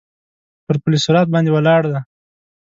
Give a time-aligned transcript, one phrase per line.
[0.65, 2.01] پر پل صراط باندې ولاړ دی.